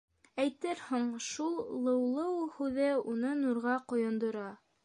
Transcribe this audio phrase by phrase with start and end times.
[0.43, 4.53] Әйтерһең, шул «Лыулыу» һүҙе уны нурға ҡойондора.